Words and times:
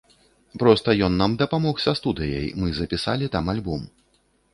Проста 0.61 0.95
ён 1.07 1.13
нам 1.21 1.35
дапамог 1.41 1.83
са 1.83 1.93
студыяй, 1.99 2.47
мы 2.63 2.73
запісалі 2.79 3.29
там 3.37 3.53
альбом. 3.55 3.85